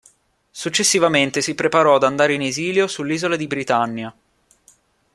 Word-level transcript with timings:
Successivamente 0.49 1.41
si 1.41 1.53
preparò 1.53 1.93
ad 1.93 2.01
andare 2.03 2.33
in 2.33 2.41
esilio 2.41 2.87
sull'isola 2.87 3.35
di 3.35 3.45
Britannia. 3.45 4.15